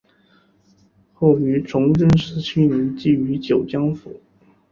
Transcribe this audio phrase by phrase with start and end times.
[1.13, 4.19] 后于崇祯十七年寄居九江府。